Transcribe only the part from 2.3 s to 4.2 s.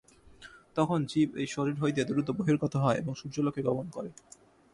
বহির্গত হয়, এবং সূর্যলোকে গমন করে।